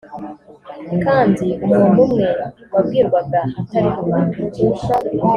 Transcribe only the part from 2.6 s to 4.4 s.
wabwirwaga atari rubanda